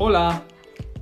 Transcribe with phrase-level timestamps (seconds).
[0.00, 0.44] オラ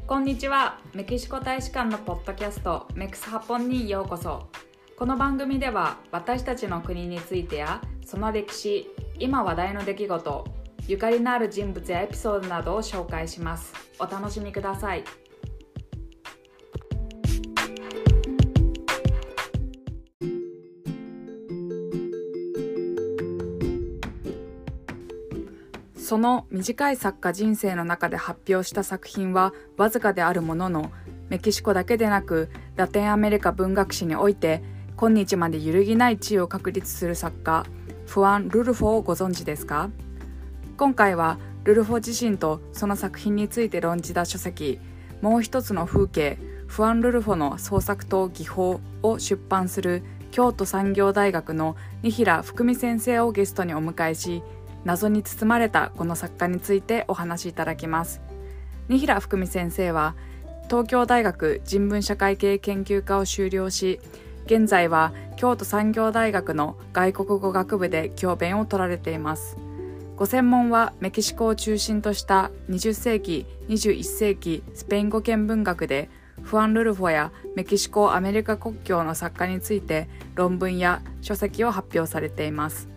[0.06, 0.80] こんにちは。
[0.94, 4.48] メキシコ大使館のポッドキャストメクスハポンにようこそ。
[4.96, 8.88] この番組では私たちの国についてやその歴史
[9.18, 10.44] 今話題の出来事
[10.88, 13.74] ゆかりのある人物やエピソードなどを紹介します。
[13.98, 15.04] お楽しみください。
[26.06, 30.92] その短い作家人生の中で発表した作品はわずかであるものの
[31.30, 34.62] メキシコだけでなくラテンアメリカ文学史において
[34.96, 37.66] 今日まで揺るぎない地位を確立する作家
[38.06, 39.90] フアン・ルルフォをご存知ですか？
[40.76, 44.78] 今回はルルフォ自身とその作品について論じた書籍
[45.20, 54.44] 「もう一つの風景フアン・ルルフォの創作と技法」を出版する京都産業大学の二平福美先生をゲストにお迎えし
[54.86, 58.22] 謎に包まれたこの作家についてお話しいただきます。
[58.88, 60.14] 二平福美先生は
[60.70, 63.98] 東京大学人文社会系研究科を修了し
[64.46, 69.56] 現在は京都産業大学の外国語学部で教鞭を取られています。
[70.14, 76.08] ご専門はメキシコを中心とした20世紀21世紀スペイン語圏文学で
[76.42, 82.88] フアン・ルルフォやメキシコ・アメリカ国境の作家について論文や書籍を発表されています。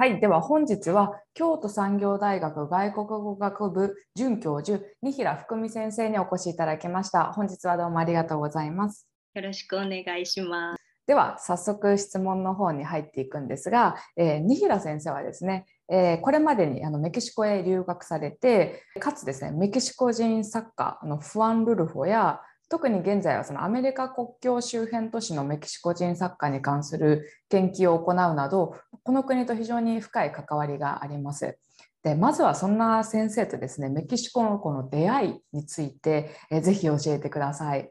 [0.00, 7.34] はい、では本日は京都産業大学外国語学部准教授二平福美先生にお越しいただきました。
[7.34, 9.06] 本日はどうもありがとうございます。
[9.34, 10.82] よろしくお願いします。
[11.06, 22.40] では早速質問の方に入っていくんですが、えー、二平先生はですね、えー、これまでにあのメキシコへ留学されてかつですねメキシコ人作家のフアン・ルルフォや
[22.70, 31.58] 特に現在はそのアメリカ国境周辺都市のメキシコ人作家に関する研究を行うなどこの国と非常に深い関わりがあります。
[32.04, 37.90] でまずはそんな先生とですねメキシコのこの出会いについてえぜひ教えてください。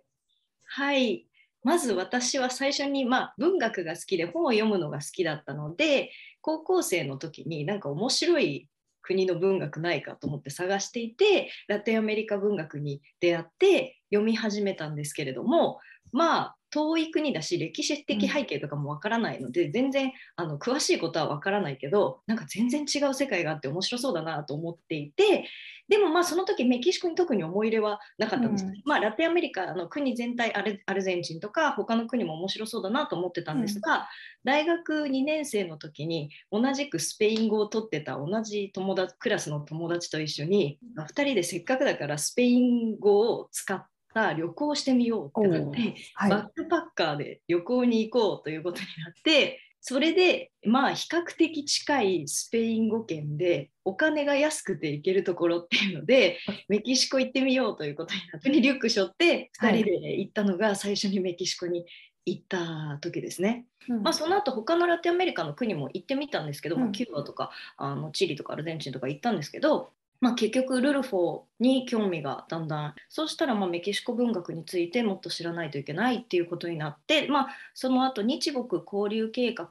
[0.64, 1.28] はい
[1.62, 6.10] まず私は最初に、まあ、文学が好きで本を読むのが好きだったので
[6.40, 8.70] 高校生の時になんか面白い
[9.02, 15.80] 国の文学ないかと思って探していてラテンアメリカ文学に出会って読み始めたんですけれども
[16.12, 25.46] まあ遠い国だし歴史的背景とかもわからないので、うん、全然あの詳しいことはわからないけどなんか全然違う世界があって面白そうだなと思っていて
[25.88, 34.02] でもまあその時メキシコに特に思い入れはなかったんです、うん、まあ、ラテンアメリカの国全体アルアルゼンチンとか他の国も面白そうだなと思ってたんですが、うん、
[34.44, 43.84] 大学2年生の時に同じくスペイン語を取ってた同じ友達クラスの友達と一緒に2人でせっかくだからスペイン語を使っ
[44.14, 56.38] た旅行してみようってなって、はい、バックパッカーで旅行に行こうということになってそれでまあ比較的近いスペイン語圏でお金が安くて行けるところっていうので
[56.68, 61.86] メキシコ行ってみようということになってリュック背負って2人で行ったのが最初にメキシコに
[62.26, 69.92] 行った時ですね、うん、まあ、その後他のラテンアメリカの国も行ってみたんですけど、うん、キューバとかあのチリとかアルゼンチンとか行ったんですけど
[70.22, 72.96] まあ、結局ルルフォに興味がだんだん。
[73.08, 79.68] そうしたらまあメキシコ文学についてもっと知らないといけないっていうことになって、まあ、その後日木交流計画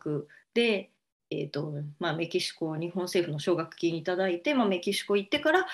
[0.55, 0.91] で、
[1.31, 5.67] えーとまあ、メキシコ日本政府の奨学金いただいて、まあ、メキシコ行ってから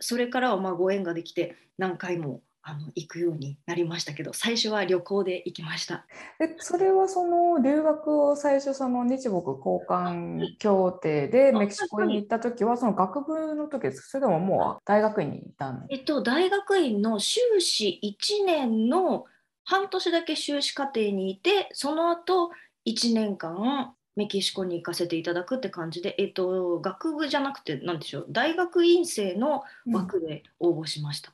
[0.00, 6.04] それからはまあご縁ができて何回もあの行くようになりましたけど最初は旅行で行きました。
[6.40, 14.10] でそれはその留学を最初その日木交換協定でメキシコに行った時はその学部の時です。
[14.10, 19.26] それでももう大学院に行ったんえっと大学院の修士1年の
[19.62, 22.50] 半年だけ修士課程にいてその後
[22.84, 28.26] 1年間メキシコに行かせていただくって感じで、えっと、学部じゃなくて何でしょう？
[28.30, 29.62] 大学院生の
[29.92, 31.32] 枠で応募しました。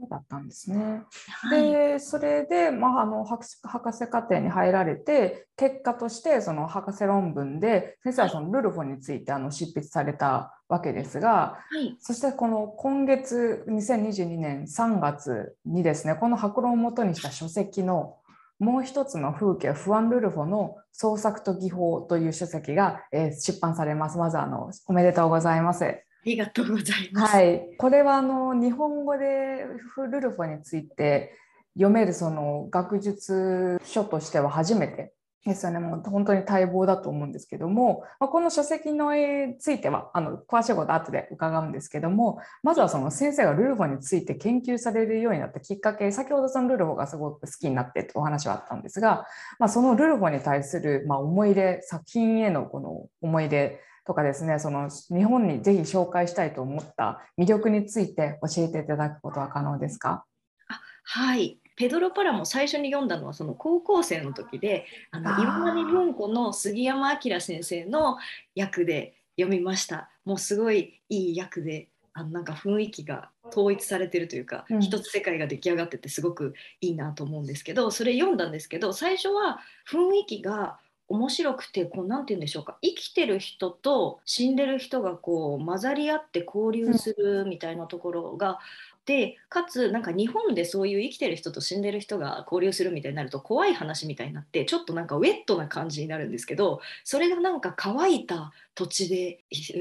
[0.00, 1.02] そうだったんですね。
[1.42, 3.60] はい、でそれで、まあ、あの博士
[4.08, 18.16] 課程に入られて結果としてその博士論文で先生はそのルルフォについてあの執筆されたわけですが、はい、そしてこの今月2022年3月にですねこの博論をもとにした書籍の
[18.58, 24.18] もう一つの風景フアン・ルルフォの創作と技法という書籍が、え出版されます。
[24.18, 26.04] まずあのおめでとうございます。
[26.20, 27.36] ありがとうございます。
[27.36, 29.64] はい、これはあの日本語で
[29.94, 31.34] フルルフォについて
[31.74, 35.12] 読めるその学術書としては初めて。
[35.42, 35.78] ですよね。
[35.78, 49.24] もう本当に待望だと思うんですけども、ま、この書籍のについてはあの詳しいことは後で伺うんですけども、まずはその先生がルルフォについて研究されるようになったきっかけ、先ほどそのルルフォがすごく好きになってとお話はあったんですが、
[49.58, 60.24] まあ、そのルルフォに対するま思い入れ、作品へのこの思い入れとかですねその日本にぜひ紹介したいと思った魅力について教えていただくことは可能ですか？
[60.68, 61.58] あはい。
[61.76, 68.18] ペドロ・パラも最初に読んだのはその高校生の時であの今まで文庫の杉山明先生の
[68.54, 70.10] 役で読みました。
[70.26, 79.60] もうすごいいい役であのなんか雰囲気が統一されてるというか、うん、一つ世界が出来上がっててすごくいいなと思うんですけどそれ読んだんですけど最初は
[79.90, 80.78] 雰囲気が
[81.10, 88.60] 面白くてこうなんて言うんでしょうか生きてる人と死んでる人がこう混ざり合って交流するみたいなところが、
[89.06, 99.40] でかつなんか日本でそういう生きてる人と死んでる人が交流するみたいになると怖い話みたいになってちょっとなんかウェットな感じになるんですけどそれがなんか乾いた土地で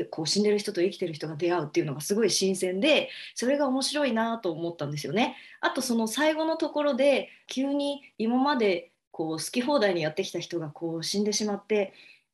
[0.10, 5.36] こう死んでる人と生きてる人が出会うっていうのがすごい新鮮でそれが面白いなと思ったんですよね。
[5.62, 11.92] あとその最後のところで急に今までこう好き放題にやってきた人がこう死んでしまって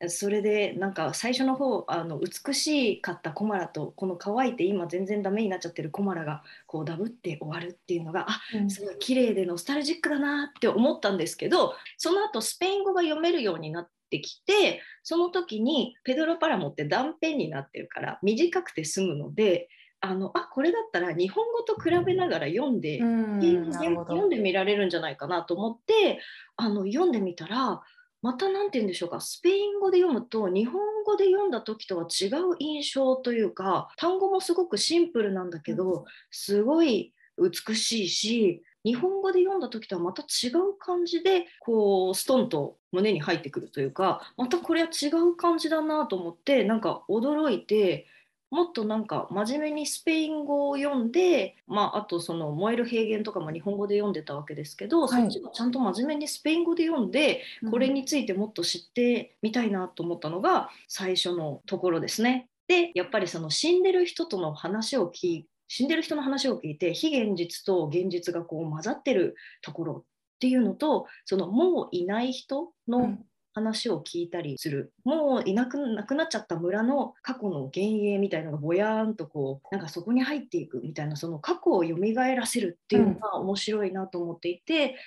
[0.07, 8.39] それでなんか最初の方あの美しかったコマラとこの乾いて今全然ダメになっちゃってるコマラがこうダブって終わるっていうのがあ
[8.69, 19.69] すごい綺麗でノスタルジックだなって思ったんですけどその後スペイン語が読めるようになってきてその時にペドロ・パラモって断片になってるから短くて済むので
[20.05, 26.19] あのあこれだったら日本語と比べながら読んで、読んでみられるんじゃないかなと思って
[26.55, 27.81] あの読んでみたら
[28.21, 48.07] また何て言うんでしょうかスペイン語で読むと日本語で読んだ時とは違う印象というか単語もすごくシンプルなんだけどすごい美しいし日本語で読んだ時とはまた違う感じでこうストンと胸に入ってくるというかまたこれは違う感じだなと思ってなんか驚いて
[48.55, 62.47] もっとなんか真面目にスペイン語を読んで、まあ、あとその「燃える平原」とかも日本語で読んでたわけですけど、はい、そっちもちゃんと真面目にスペイン語で読んで、これについてもっと知ってみたいなと思ったのが最初のところですね。
[62.69, 73.17] でやっぱりその死んでる人との話を聞い死んでる人の話を聞いて非現実と現実がこう混ざってるところっていうのとそのもういない人の
[73.55, 74.91] 話を聞いたりする。
[75.05, 84.97] もういなくなくなっちゃった村の過去の幻影みたいなのがぼやーんとこうなんかそこに入っていくみたいなその過去を蘇らせるっていうのが面白いなと思っていて、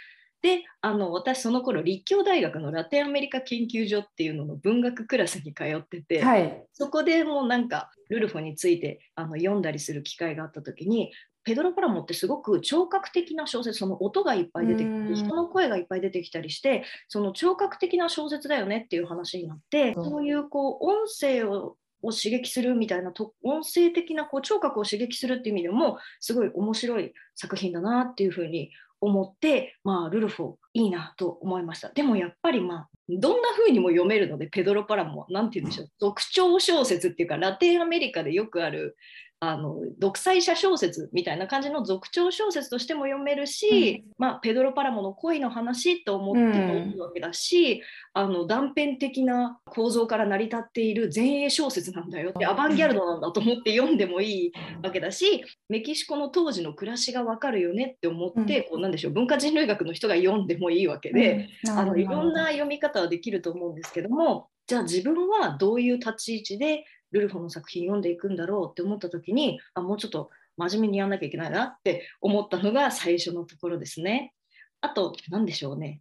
[0.41, 11.13] であの私その頃立教大学のラテンアメリカ研究所っていうのの文学クラスに通ってて、はい、そこでもうなんかルルフォについてあの読んだりする機会があった時に
[11.49, 20.01] ペドロ・パラモってすごく聴覚的な小説その音がいっぱい出てきたり人の声がいっぱい出てきたりしてその聴覚的な小説だよねっていう話になって、う。
[20.03, 31.89] ん、そういうこう音声をを刺激するみたいなと音声的なこう聴覚を刺激するっていう意味でもすごい面白い作品だなっていうふうに思って、まあ、ルルフォいいなと思いました。
[31.89, 35.89] でもやっぱりまあどんな風にも読めるのでペドロ・パラモ何て言うんでしょう。
[35.99, 38.97] 読聴小説っていうかラテンアメリカでよくある
[39.41, 47.81] あの独裁者小説みたいな感じの続調小説としても読めるし、うん、まあ、ペドロ・パラモの恋の話と思ってもいいわけだし、うん、
[48.15, 54.53] あの断片的な構造から成り立っている前衛小説なんだよってアバンギャルドなんだと思って読んでもいい
[54.83, 74.35] わけだしメキシコの当時の暮らしが分かるよねって思って、うん、こうなんでしょう文化人類学の人が読んでもいいわけで、あのいろんな読み方はできると思うんですけどもじゃあ自分はどういう立ち位置でルルフォの作品読んでいくんだろうって思った時にあもうちょっと真面目にやんなきゃいけないなって思ったのが最初のところですね。
[74.81, 76.01] あと何でしょうね。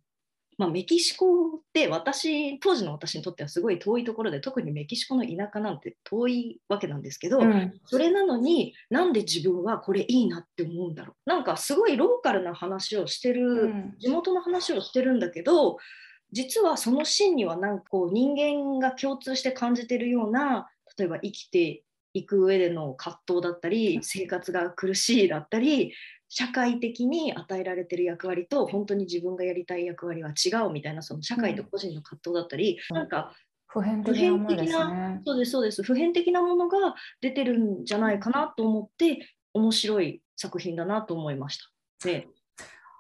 [0.58, 15.78] まあ、メキシコって私当時の私にとってはすごい遠いところで特にメキシコの田舎なんて遠いわけなんですけど、うん、それなのになんで自分はこれいいなって思うんだろうなんかすごいローカルな話をしてる、うん、地元の話をしてるんだけど
[16.32, 25.94] 実はそのシーンにはなんかこう人間が共通して感じてるような例えば生きていく上での葛藤だったり生活が苦しいだったり
[26.30, 33.34] 社会的に与えられてる役割と本当に自分がやりたい役割は違うみたいなその社会と個人の葛藤だったり、うん、なんか
[33.68, 34.16] 普遍的
[34.70, 35.22] なね。
[35.26, 39.20] そうですそうです普遍的なものが出てるんじゃないかなと思って
[39.54, 41.66] 面白い作品だなと思いました。
[42.08, 42.28] で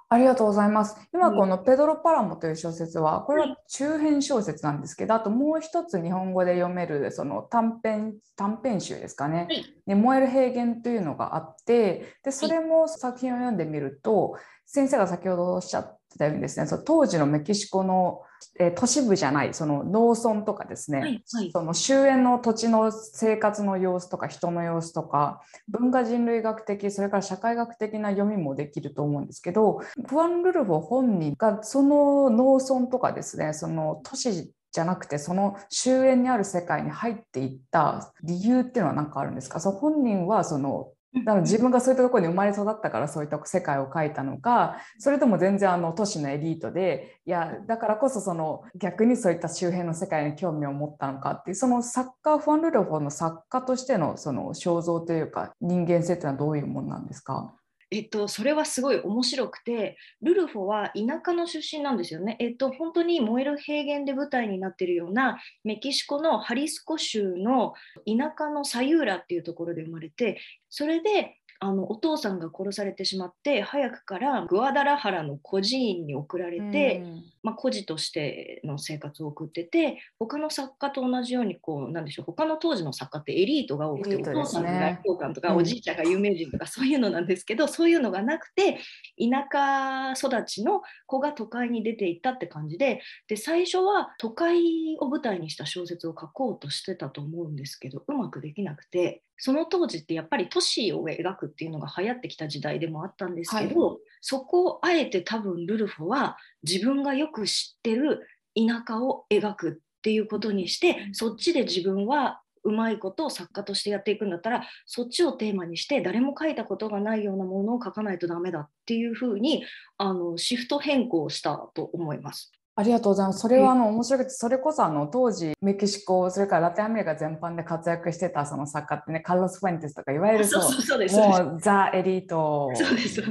[0.10, 0.96] ありがとうございます。
[1.14, 9.48] 今このペドロ・パラモという小説は、これは中編小説なんですけど、あともう一つ日本語で読めるその短編短編集ですかね、
[9.86, 18.22] で燃える平原というのがあって、でそれも作品を読んでみると、先生が先ほどおっしゃったようにですね、その当時のメキシコの
[18.60, 39.60] えー、都市部じゃないその農村とかですね、はいはい、その終焉の土地の生活の様子とか人の様子とか文化人類学的それから社会学的な読みもできると思うんですけどフアン・ルルフォ本人がその農村とかですねその都市じじゃなくてその終焉にある世界に入っていった理由っていうのは何かあるんですか？
[39.60, 57.54] その本人はそのだから自分がそういったところに生まれ育ったからそういった世界を描いたのかそれとも全然あの都市のエリートでいやだからこそその逆にそういった周辺の世界に興味を持ったのかっていうその作家ファン・ルルフォンの作家としてのその肖像というか人間性っていうのはどういうものなんですか？
[57.89, 62.36] えっと、それはすごい面白くて、ルルフォは田舎の出身なんですよね。
[62.39, 67.74] えっと、本当に燃える平原で舞台になっているようなメキシコのハリスコ州の
[68.06, 70.39] 田舎のサユーラっていうところで生まれて、
[70.70, 77.04] それであのお父さんが殺されてしまって早くからグアダラハラの孤児院に送られて、
[77.42, 88.80] まあ、孤児としての生活を送ってて他の作家と同じようにこうなんでしょう他の当時の作家ってエリートが多くて、ね、お父さんが外交官とか、うん、おじいちゃんが有名人とかそういうのなんですけどそういうのがなくて
[89.20, 119.63] 田舎育ちの子が都会に出ていったって感じでで最初は都会を舞台にした小説を書こうとしてたと思うんですけどうまくできなくてその当時ってやっぱり都市を描くっていうのが流行ってきた時代でもあったんですけど、はい、そこをあえて多分ルルフォは自分がよく知ってる田舎を描くっていうことにしてそっちで自分はうまいことを作家としてやっていくんだったらそっちをテーマにして誰も書いたことがないようなものを書かないとダメだっていうふうに
[119.98, 122.51] あのシフト変更したと思います。
[122.79, 123.39] ありがとうございます。
[123.39, 132.69] それはあの面白くて、それこそあの当時メキシコ、それからラテンアメリカ全般で活躍してたその作家ってね、カルロス・フェンテスとかいわゆるそうもうザ・エリート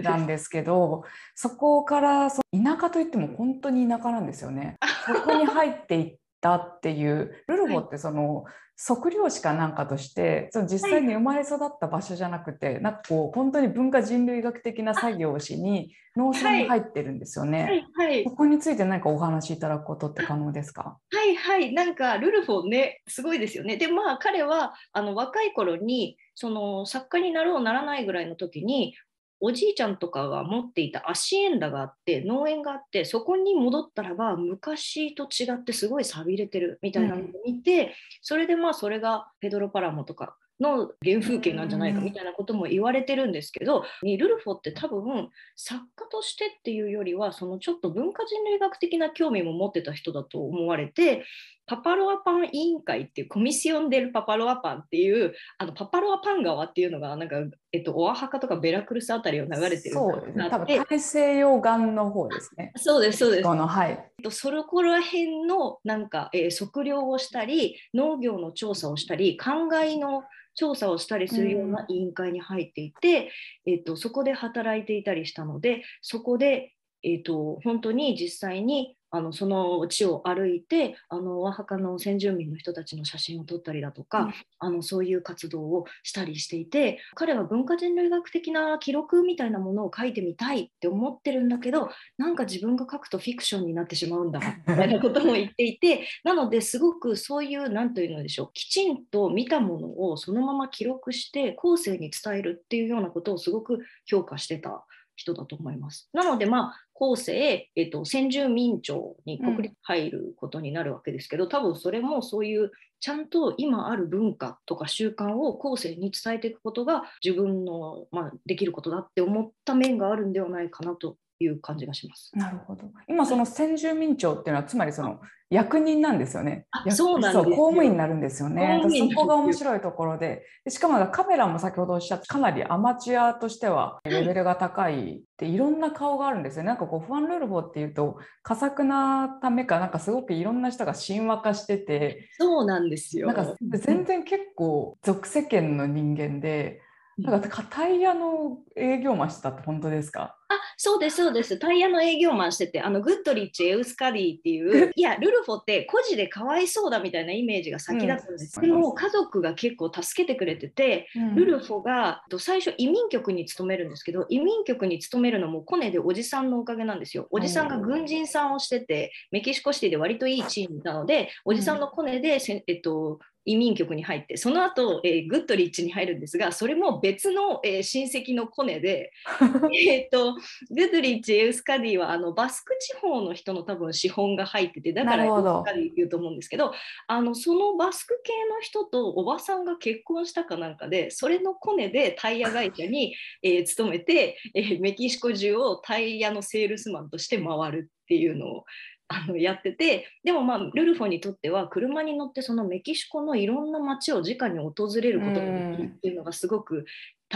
[0.03, 1.05] なんですけど、
[1.37, 4.79] そこからそ田舎といっても本当に田舎なんですよね。
[5.07, 17.87] そこに入っていったっていう、ルルボってその、はい測量士かなんかとしてその実際に生まれ育った場所じゃなくて、はい、なんかこう本当に文化人類学的な作業をしに農村に入ってるんですよね。
[17.97, 20.99] はいはい、ここについて何かお話しいただくことって可能ですか？
[21.11, 21.73] はいはい。
[21.73, 23.79] なんかルルフォンねすごいですよね。
[23.79, 28.95] でまあ彼はあの若い頃にその作家になろうならないぐらいの時に
[29.41, 37.91] おじいちゃんとかが持っていた足縁だがあって農園があってそこに戻ったらば昔と違ってすごい寂れてるみたいなのを見て、うん、
[38.23, 51.25] それでまあそれがペドロ・パラモとかの原風景なんじゃないかみたいなことも言われてるんですけど、うん、ルルフォって多分作家としてっていうよりはそのちょっと文化人類学的な興味も持ってた人だと思われて
[51.67, 57.37] パパロアパン委員会っていうコミシオン・デル・パパロアパンっていうあのパパロアパン川っていうのがなんか、
[57.73, 60.49] えっと、オアハカとかベラクルスあたりを流れてるそうですね。
[60.49, 62.73] 多分大西洋岸の方ですね。
[62.77, 63.43] そうですそうです。
[63.43, 70.23] このはい、えっと、そこら辺のなんか、えー、測量をしたり農業の調査をしたり灌漑の
[70.55, 73.31] 調査をしたりするような委員会に入っていて、
[73.67, 76.73] うん、えっと、そこで働いていたりしたのでそこで、
[77.07, 104.85] えっと、本当に実際にあのその地を歩いてあのお墓の先住民の人たちの写真を撮ったりだとか、うん、あのそういう活動をしたりしていて彼は文化人類学的な記録みたいなものを書いてみたいって思ってるんだけどなんか自分が書くとフィクションになってしまうんだみたいなことも言っていてなのですごくそういう何というのでしょうきちんと見たものをそのまま記録して後世に伝えるっていうようなことをすごく評価してた
[105.17, 106.09] 人だと思います。
[106.13, 112.71] なので、まあ、後世、えっと、先住民庁に国立入ることになるわけですけど、うん、多分それもそういう
[113.01, 122.31] ちゃんと今ある文化とか習慣を後世に伝えていくことが自分の、まあ、できることだって思った面があるんではないかなという感じがします。
[122.35, 122.85] なるほど。
[123.09, 126.67] 今その先住民庁っていうのはつまりその役人なんですよね。
[126.91, 128.83] そうなんです公務員になるんですよね。
[129.15, 136.65] そこが面白いところで、しかもカメラも先ほどおっしゃってかなりアマチュアとしてはレベルが高いっていろんな顔があるんですよ。
[136.65, 143.29] なんかこうファン・ルルフォっていうと佳作なためかなんかすごくいろんな人が神話化してて、そうなんですよ。
[143.29, 146.81] なんか全然結構俗世間の人間で。
[147.19, 150.37] なんかタイヤの営業マンしてたって本当ですか？
[150.49, 151.59] あそうですそうです。
[151.59, 167.27] タイヤの営業マンしててあのグッドリッチ・エウスカディっていう いやルルフォって孤児でかわいそうだみたいなイメージが先だったんです、うん、でも家族が結構助けてくれてて、うん、ルルフォが最初移民局に勤めるんですけど移民局に勤めるのもコネでおじさんのおかげなんですよ。
[167.31, 179.13] おじさんが軍人さんをしててメキシコシティで割といいチームなのでおじさんのコネで、えっと、移民局に入ってその後、えー、グッドリッチに入るんですがそれも別の、えー、親戚のコネで
[179.73, 180.36] えと
[180.71, 186.73] グッドリッチエウスカディはあのバスク地方の人の多分資本が入っててだからエウスカディって言うと思うんですけど
[187.07, 198.65] あのそのバスク系の人とおばさんが結婚したかなんかでそれのコネでタイヤ会社に、 えー、勤めて、えー、メキシコ中をタイヤのセールスマンとして回るっていうのを
[199.09, 206.85] あのやっててでもまあルルフォにとっては車に乗ってそのメキシコのいろんな街を直に訪れることができるっていうのがすごく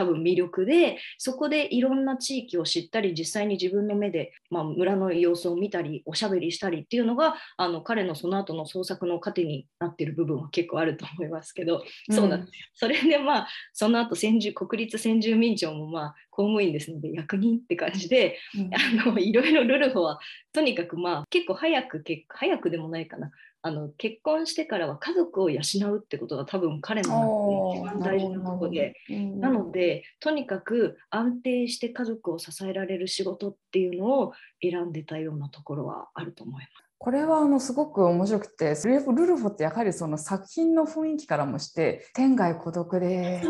[0.00, 18.71] 多分魅力でそこでいろんな地域を知ったり実際に自分の目で、まあ、村の様子を見たりおしゃべりしたりっていうのがあの彼のその後の創作の糧になってる部分は結構あると思いますけど、うん、そうなんそれでまあその後先住国立先住民庁もまあ公務員ですので役人って感じで、うん、
[19.04, 20.19] あのいろいろルルフは
[20.54, 23.30] とにかくまあ結構早く早くでもないかな
[23.62, 25.61] あの結婚してからは家族を養
[25.93, 36.90] うってことが多分彼の一番大事なとこで、なのでとにかく安定して家族を支えられる仕事っていうのを選んでたようなところはあると思います。
[37.02, 43.42] これはあのすごく面白くてルルフォってやはりその作品の雰囲気からもして天涯孤独で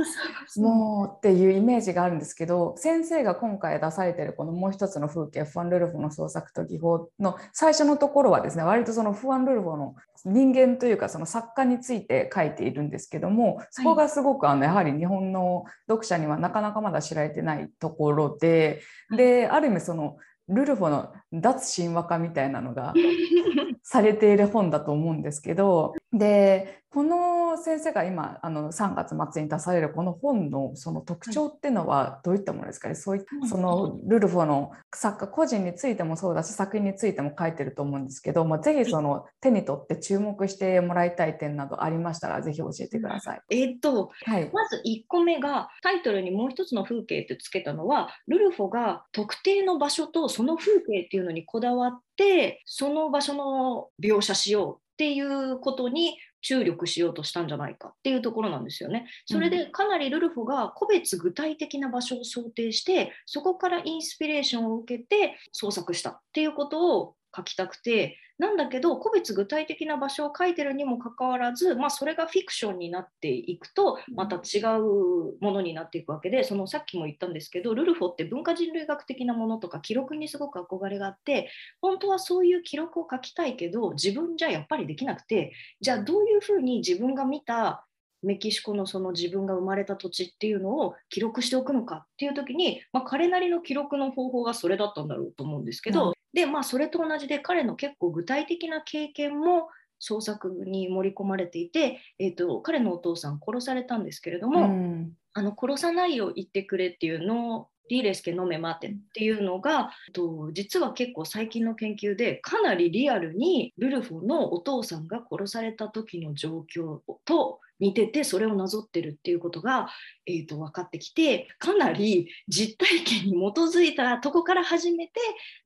[0.57, 18.81] もうっていうイメージがあるんですけど先生が今回出されてるこのもう一つの風景ファン・ルルフォの創作と技法の最初のところはですね割とそのファン・ルルフォの人間というかその作家について書いているんですけどもそこがすごくあのやはり日本の読者にはなかなかまだ知られてないところで
[19.17, 20.19] である意味その
[20.51, 22.93] ルルフォの脱神話化みたいなのが
[23.83, 32.89] されている本だと思うんですけどでこの先生が今あの3月末に出されるこの本のその特徴っていうのはどういったものですか？
[32.89, 43.41] ね、そういったそのルルフォの作家個人についてもそうだし作品についても書いてると思うんですけど、まあ、ぜひその手に取って注目してもらいたい点などありましたらぜひ教えてください。
[43.51, 59.07] えー、っと、はい、まず1個目がタイトルにもう一つの風景ってつけたのはルルフォが特定の場所とその風景っていうのにこだわってその場所の描写しようっていうことに注力しようとしたんじゃないかっていうところなんですよね。
[59.25, 81.51] それでかなりルルフが個別具体的な場所を想定してそこからインスピレーションを受けて創作したっていうことを書きたくてなんだけど個別具体的な場所を書いてるにもかかわらず、まあ、それがフィクションになっていくとまた違うものになっていくわけでそのさっきも言ったんですけどルルフォって文化人類学的なものとか記録にすごく憧れがあって
[81.83, 85.53] 本当はそういう記録を書きたいけど自分じゃやっぱりできなくて
[85.83, 87.85] じゃあどういうふうに自分が見た
[88.23, 119.89] メキシコのその自分が生まれた土地っていうのを記録しておくのかっていう時に、まあ、彼なりの記録の方法がそれだったんだろうと思うんですけど、うん、でまあそれと同じで彼の結構具体的な経験も創作に盛り込まれていて、えーと、彼のお父さん殺されたんですけれども、うん、あの殺さないよ言ってくれっていうのをリーレスケノメマテっていうのがと実は結構最近の研究でかなりリアルにルルフォのお父さんが殺された時の状況と似ててそれをなぞってるっていうことが、
[120.27, 125.15] えーと、分かってきてかなり実体験に基づいたとこから始めて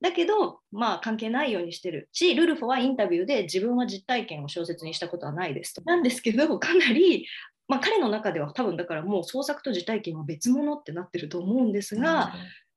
[0.01, 5.83] だけどまあ関係ないようにしてるしルルフォはインタビューで自分は実体験を小説にしたことはないですと。
[5.85, 7.27] なんですけどかなり
[7.75, 12.33] まあ、彼の中では多分だからもう創作と実体験は別物ってなってると思うんですが、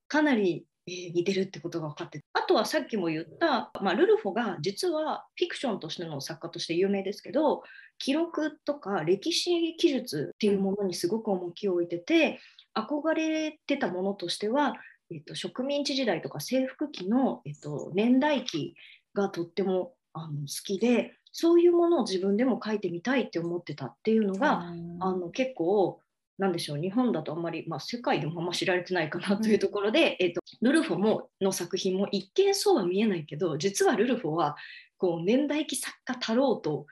[0.08, 7.62] かなりえ似てるってことが分かってあとはさっきも言った、まあ、ルルフォが実はフィクションとしての作家として有名ですけど
[8.00, 12.40] 記録とか歴史記述っていうものにすごく重きを置いてて
[12.74, 14.76] 憧れてたものとしては、
[15.12, 18.76] えっと、植民地時代とか征服期の、えっと、年代記
[19.14, 24.66] がとってもあの好きでそういうものを自分でも書いてみたいって思ってたっていうのが、
[25.00, 26.00] あの結構
[26.38, 34.56] なんでしょう日本だとあんまり、まあ、世界でもあんま知られてないかなというところで、うん、えっと、ルルフォもの作品も一見そうは見えないけど実はルルフォは
[34.98, 36.86] こう年代記作家太郎と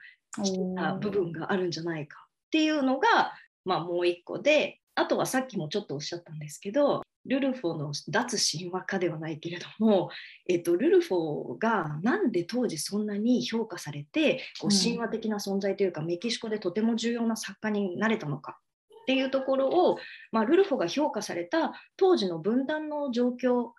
[0.76, 10.10] た部分があるんじゃないかっていうのが、まあ、もう一個であとはさっきもちょっとおっしゃったんですけどルルフォの脱神話化ではないけれども、
[10.48, 18.58] えっと、ルルフォがなんで当時そんなに評価されてこう神話的な存在というか、うん、メキシコでとても重要な作家になれたのか
[19.02, 19.98] っていうところを、
[20.32, 23.70] まあ、ルルフォが評価された当時の分断の状況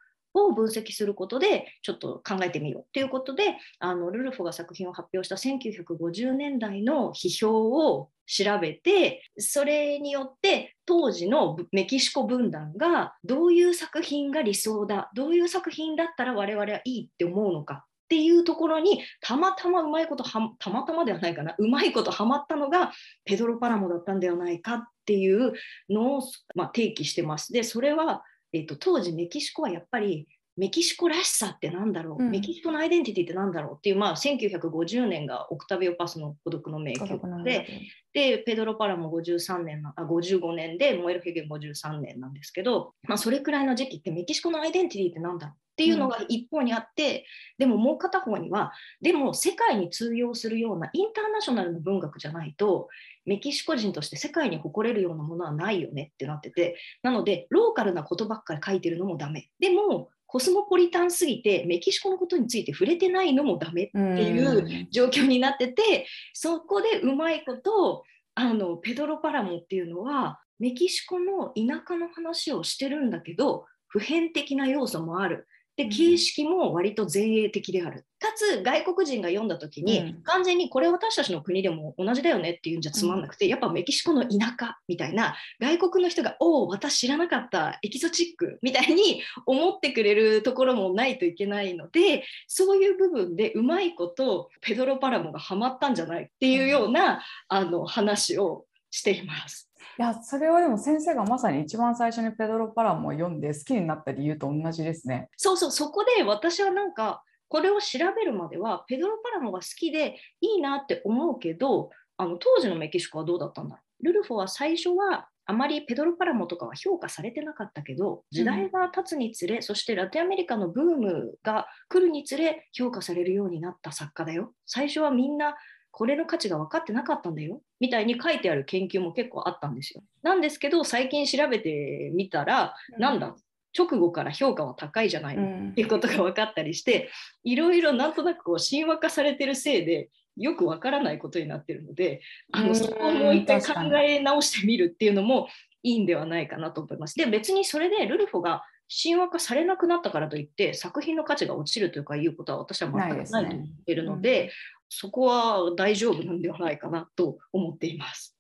[0.45, 22.93] を分析することでちょっと考えてみようということであのルルフォが作品を発表した1950年代の批評を調べてそれによって当時のメキシコ分断がどういう作品が理想だどういう作品だったら我々はいいって思うのかっていうところにたまたまうまいことはたまたまではないかなうまいことはまったのが
[23.25, 25.53] ペドロ・パラモだったんではないかっていう
[25.89, 26.21] のを、
[26.55, 27.51] まあ、提起してます。
[27.51, 28.23] でそれは
[28.57, 32.31] えーと、当時メキシコはやっぱりメキシコらしさってなんだろう、うん。
[32.31, 33.75] メキシコのアイデンティティってなんだろう？
[33.77, 37.67] っていう、まあ、1950年がオクタビオ・パスの孤独の名曲で、
[38.13, 45.55] で、ペドロ・パラも53年なあ55年で、モエル・ヘゲン53年なんですけど、まあ、それくらいの時期ってメキシコのアイデンティティってなんだろう？
[45.55, 47.27] っていうのが一方にあって、
[47.59, 52.87] でももう片方には、でも世界に通用するようなインターナショナルの文学じゃないと、
[53.25, 59.51] メキシコ人として世界に誇れるようなものはないよねってなってて、なので、ローカルなことばっかり書いてるのもダメ。
[59.59, 68.03] でも、コスモポリタンすぎて、メキシコのことについて触れてないのもダメっていう状況になってて、そこでうまいこと、
[68.35, 75.89] あのペドロ・パラモっていうのはメキシコの田舎の話をしてるんだけど普遍的な要素もあるでうん。
[75.89, 80.21] 形式も割と前衛的である、かつ外国人が読んだ時に、うん。
[80.23, 98.65] 完全にこれ私たちの国でも同じだよねっていうんじゃつまんなくて、やっぱメキシコの田舎みたいな外国の人が「おお私知らなかったエキゾチック」みたいに思ってくれるところもないといけないのでそういう部分でうまいことペドロ・パラモがハマったんじゃないっていうような、あの話を
[98.97, 99.69] しています。
[99.99, 105.29] いやそれはでも先生がまさに一番最初にペドロ・パラモを読んで好きになった理由と同じですね。
[105.37, 125.55] そうそうそこで私はなんかこれを調べるまではペドロ・パラモが好きでいいなって思うけどあの当時のメキシコはどうだったんだろうルルフォは最初はあまりペドロ・パラモとかは評価されてなかったけど時代が経つにつれ、そしてラテンアメリカのブームが来るにつれ評価されるようになった作家だよ最初はみんな
[125.97, 127.59] これの価値が分かってなかったんだよ。
[127.79, 130.03] みたいに書いてある研究も結構あったんですよ。
[130.21, 133.35] なんですけど最近調べてみたら、なんだ？
[133.75, 135.69] 直後から評価は高いじゃないの、うん。
[135.71, 137.09] っていうことが分かったりして
[137.43, 142.67] いろいろなんとなくこう神話化されてるせいでよくわからないことになってるのであうん。
[142.67, 145.47] のそこをもう一回考え直してみるっていうのも
[145.81, 147.15] いいんではないかなと思います。
[147.15, 148.63] で別にそれでルルフォが
[149.03, 154.51] 神話化されなくなったからといって作品の価値が落ちるというかいうことは私は全くないと思っているので
[154.89, 158.37] そこは大丈夫なんではないかなと思っています。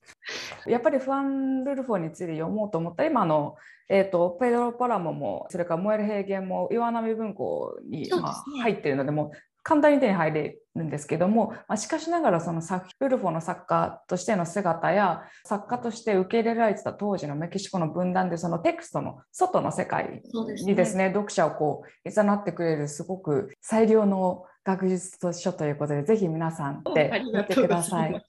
[0.65, 3.55] やっぱりファン・ルルフォについて読もうと思ったら今あの、
[3.89, 9.31] えー、とペドロ・パラモもそれからモエル・ヘーゲンも岩波文庫に、ねまあ、入っているのでもう
[9.67, 20.21] 簡単に手に入れるんですけども、まあ、しかしながらその作ルルフォの作家としての姿や作家として受け入れられてた当時のメキシコの分断でそのテクストの外の世界
[20.63, 28.21] にですね読者をこう誘ってくれるすごく最良の学術書ということでぜひ皆さんで見てください。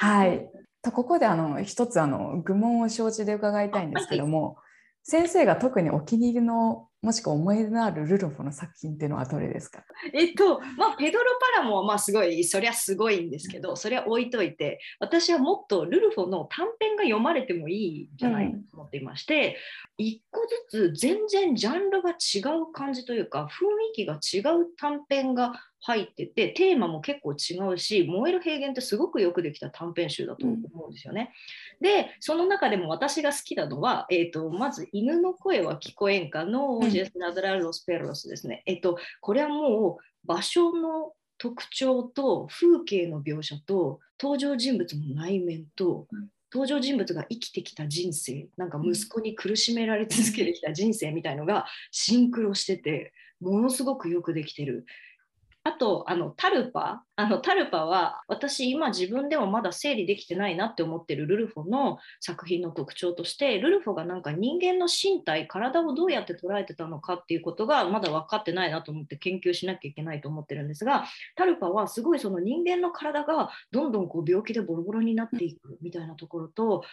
[0.00, 0.50] はい。
[0.82, 4.56] とここであの一つあの愚問を承知で伺いたいんですけども、
[5.04, 9.84] 先生が特にお気に入りのもしくは思い出のあるルルフォの作品っていうのはどれですか？
[10.12, 19.56] えっと、まあ、ペドロ・パラモはまあすごい、そりゃすごいんですけど、それは置いといて、私はもっとルルフォの短編が読まれてもいいんじゃないかと思っていまして、
[19.98, 20.40] 一個
[20.72, 25.52] ずつ全然ジャンルが違う感じというか、雰囲気が違う短編が
[25.86, 31.32] 入ってて、テーマも結構違うし、燃える平原ってすごくよくできた短編集だと思うんですよね。
[31.80, 38.64] で、その中でも私が好きなのは、えっとまず、犬の声は聞こえんかのうんジェス・ラドラ・ロス・ペロスですね。
[38.66, 54.86] えっと、これはもう場所の特徴と風景の描写と登場人物の内面とうん登場人物が生きてきた人生なんか息子に苦しめられ続けてきた人生みたいのがシンクロしててものすごくよくできてる。
[55.66, 76.84] あとあのタルパあのタルパは私今自分でもまだ整理できてないなって思ってるルルフォの作品の特徴としてルルフォがなんか人間の身体体をどうやって捉えてたのかっていうことがまだ分かってないなと思って研究しなきゃいけないと思ってるんですがタルパはすごいその人間の体がどんどんこう病気でボロボロになっていくみたいなところと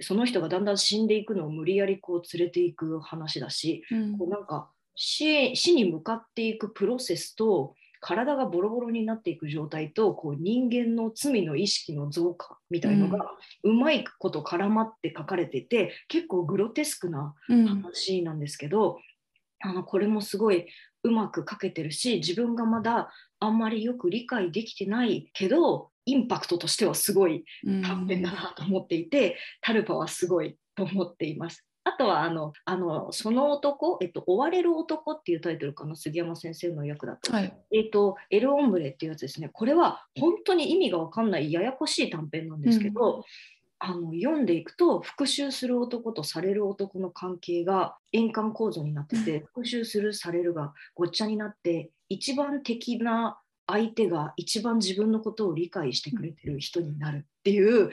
[0.00, 3.82] その人がだんだん死んでいくのを無理やりこう連れていく話だし
[4.18, 7.74] こうなんか死死に向かっていくプロセスと
[8.06, 13.30] 体がボロボロになっていく状態とこう人間の罪の意識の増加みたいのが
[13.62, 17.66] うまいこと絡まって書かれてて結構グロテスクなうん。
[17.66, 18.98] 話なんですけど、
[19.60, 20.66] あのこれもすごい
[21.02, 31.64] うまく書けてるし自分がまだあんまりよく理解できてないけどインパクトとしてはすごい短編だなと思っていて、タルパはすごいと思っています。
[31.84, 37.30] あとはあのあのその男、えっと、追われる男っていうタイトルかな、杉山先生の役だと。
[37.30, 37.54] はい。
[37.72, 39.50] えっと、エル・オンブレっていうやつですね。
[39.52, 43.24] これは本当に意味が分かんないややこしい短編なんですけど、
[43.78, 57.90] あの読んでいくと復讐する男とされる男の関係が円環構造になってて、復讐するされるがごっちゃになって一番敵な相手が一番自分のことを理解してくれてる人になるっていう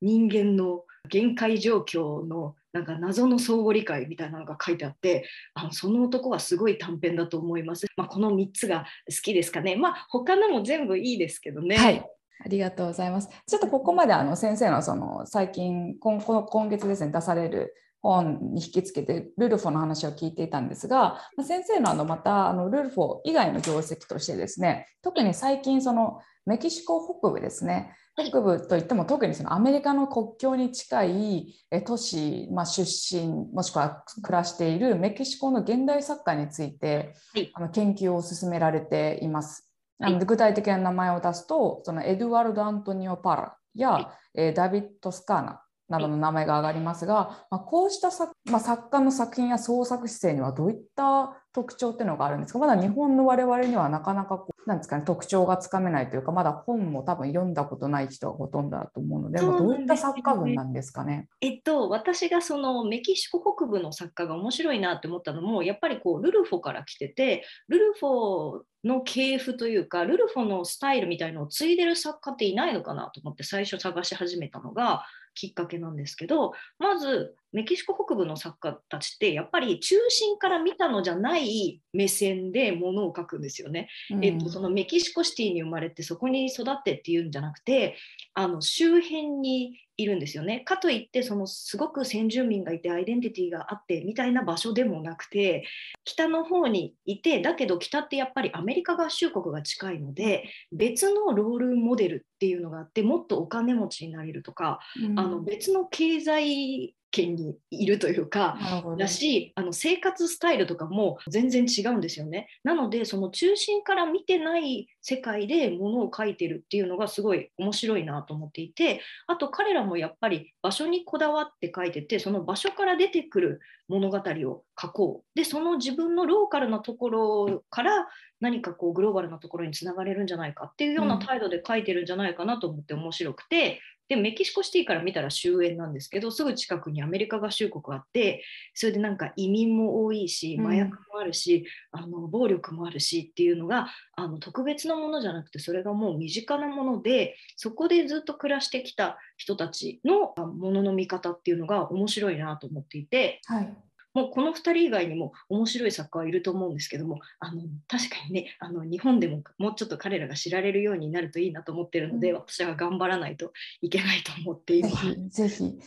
[0.00, 7.86] 人間の限界状況のなんか謎の相互理解みたいなのが書いてあってあのその男はすごい短編だと思います。
[7.96, 9.76] まあ、この3つが好きですかね。
[9.76, 11.76] まあ他のも全部いいですけどね。
[11.76, 12.04] はい
[12.40, 13.28] ありがとうございます。
[13.46, 31.54] ちょっとここまであの先生のその最近今今月ですね出される本に引きつけてルルフォの話を聞いていたんですがま先生のあのまたあのルルフォ以外の業績としてですね特に最近そのメキシコ北部ですね北部といっても特にそのアメリカの国境に近い
[31.86, 39.70] 都市、まあ、出身もしくは暮らしているメキシコの現代作家について、はい、あの研究を進められています。
[39.98, 52.58] なので具体的な名前を出すとそのエドワルド・アントニオ・パラや、はい、えー、ダビッド・スカーナなどの名前が挙がりますが、まあ、こうした作,、まあ、作家の作品や創作姿勢にはどういった特徴っていうのがあるんですか？
[52.58, 61.26] まだ日本の我々にはなかなかこうなんですかね特徴がつかめないというかまだ本も多分読んだことない人がほとんどだと思うので、ね、どういった作家群なんですかね。
[61.40, 75.04] えっと私がそのメキシコ北部の作家が面白いなって思ったのもやっぱりこうルルフォから来ててルルフォの系譜というかルルフォのスタイルみたいのを継いでる作家っていないのかなと思って最初探し始めたのが
[75.34, 83.88] きっかけなんですけどまずメキシコ北部の作家たちってやっぱり中心から見たのじゃない目線でものを書くんですよね。
[84.10, 87.96] うん、えっと、そのメキシコシティに生まれてそこに育ってっていうんじゃなくて
[88.34, 90.60] あの周辺にいるんですよね。
[90.60, 95.64] かといってそのすごく先住民がいてアイデンティティがあってみたいな場所でもなくて
[96.04, 108.56] 北の方にいてだけど北ってやっぱりアメリカ合衆国が近いので別のロールモデルっていうのがあってもっとお金持ちになれるとか、うん、あの別の経済圏にいるというか
[108.96, 112.48] だしあの生活スタイルとかも全然違うんですよね。
[112.62, 125.28] なのでその中心から見てない世界でものを書いてるっていうのがすごい面白いなと思っていてあと彼らもやっぱり場所にこだわって書いててその場所から出てくる物語を書こう。
[125.34, 128.06] でその自分のローカルなところから
[128.40, 138.42] 何かこうグローバルなところにつながれるんじゃないかっていうような態度で書いてるんじゃないかなと思って面白くて、でメキシコシティから見たら終焉なんですけどすぐ近くにアメリカ合衆国あって
[138.74, 153.76] それでなんか移民も多いし麻薬もあるし、うん、あの暴力もあるしっていうのがあの特別なものじゃなくてそれがもう身近なものでそこでずっと暮らしてきた人たちのものの見方っていうのが面白いなと思っていて、はい、
[154.18, 165.28] もうこの2人以外にも面白い作家はいると思うんですけどもあの確かにねあの日本でももうちょっと彼らが知られるようになるといいなと思ってるので、うん、私は頑張らないといけないと思っています。
[165.28, 165.78] ぜひ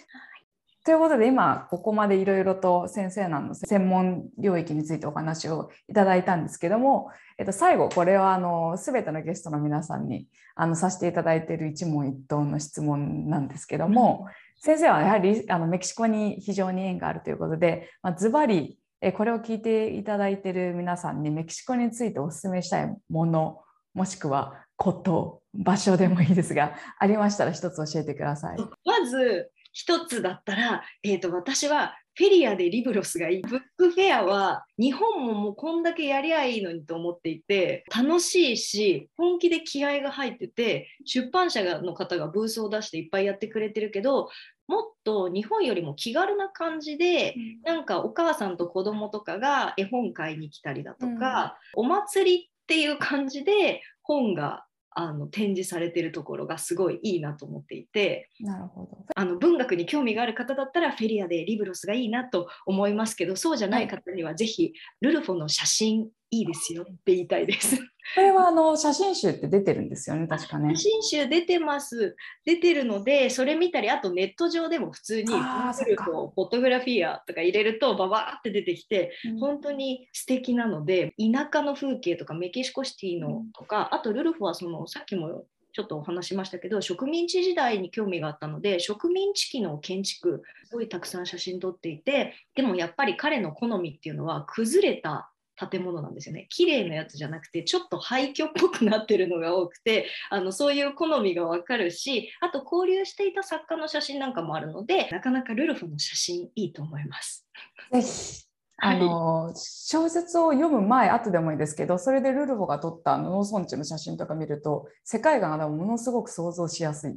[0.83, 18.77] ということで今ここまでいろいろと先生の専門領域についてお話をいただいたんですけども、えっと、最後これはあの全てのゲストの皆さんにあのさせていただいている一問一答の質問なんですけども、先生はやはりあのメキシコに非常に縁があるということで、まあ、ズバリ
[19.15, 23.59] これを聞いていただいている皆さんにメキシコについてお勧めしたいもの
[23.93, 28.57] もしくはこと場所でもいいですがありましたら一つ教えてください。
[28.85, 33.41] まず一つだったら、えーと、私はフェリアでリブロスがいい。
[33.41, 44.29] ブックフェアは日本ももうこんだけやりゃいいのにと思っていて、楽しいし、本気で気合が入ってて、出版社の方がブースを出していっぱいやってくれてるけど、
[44.67, 58.29] もっと日本よりも気軽な感じで、うん、なんかお母さんと子供とかが絵本買いに来たりだとか、うん、お祭りっていう感じで本があの展示されてるところがすごいいいなと思っていて。
[58.39, 59.05] なるほど。
[59.15, 67.75] あの文学に興味がある方だったらフェリアでリブロスがいいなと思いますけどそうじゃない方にはぜひルルフォの写真いいですよって言いたいです。
[68.15, 70.75] これはあの写真集って出てるんですよね、確かね。
[70.75, 72.15] 写真集出てます。
[72.45, 95.30] 出てるので、それ見たり、あとネット上でも普通に、フォトグラフィアとか入れると、ばばーって出てきて、うん、本当に素敵なので、田舎の風景とかメキシコシティのとか、うん、あとルルフはその、さっきもちょっとお話しましたけど植民地時代に興味があったので植民地期の建築すごいたくさん写真撮っていてでもやっぱり彼の好みっていうのは崩れた
[95.69, 107.47] 建物なんですよね綺麗なやつじゃなくてちょっと廃墟っぽくなってるのが多くてあのそういう好みがわかるしあと交流していた作家の写真なんかもあるのでなかなかルルフの写真いいと思います。
[107.91, 108.45] ぜひ
[108.83, 117.13] あの、はい、小説を読む前後でもいいですけどそれでルルフォが撮った農村地の写真とか見ると世界観がものすごく想像しやすい